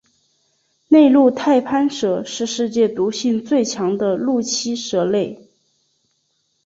[0.87, 5.47] 内陆太攀蛇是世界毒性最强的陆栖蛇类。